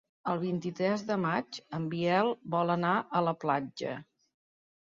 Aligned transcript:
El 0.31 0.39
vint-i-tres 0.43 1.03
de 1.09 1.17
maig 1.25 1.59
en 1.79 1.85
Biel 1.93 2.33
vol 2.57 2.75
anar 2.79 2.97
a 3.21 3.25
la 3.29 3.35
platja. 3.45 3.93